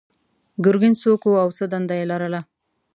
[0.63, 2.41] ګرګین څوک و او څه دنده یې لرله؟